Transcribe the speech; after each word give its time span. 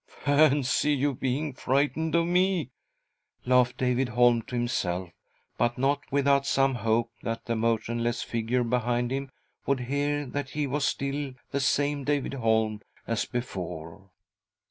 "Fancy 0.07 0.93
you 0.95 1.13
being 1.13 1.53
frightened 1.53 2.15
of 2.15 2.25
me!" 2.25 2.71
laughed 3.45 3.77
David 3.77 4.09
Holm 4.09 4.41
to 4.41 4.55
himself, 4.55 5.11
but 5.59 5.77
not 5.77 5.99
without 6.11 6.47
some 6.47 6.73
hope, 6.73 7.11
that 7.21 7.45
the 7.45 7.55
motionless 7.55 8.23
figure 8.23 8.63
behind 8.63 9.11
him 9.11 9.29
would 9.67 9.81
hear 9.81 10.25
that 10.25 10.49
he. 10.49 10.65
was 10.65 10.87
still 10.87 11.33
the 11.51 11.59
same 11.59 12.03
David 12.03 12.33
Holm 12.33 12.81
as 13.05 13.25
before. 13.25 14.09